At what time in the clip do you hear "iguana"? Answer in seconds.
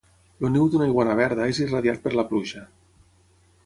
0.93-1.17